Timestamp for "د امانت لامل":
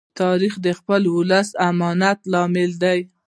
1.53-2.71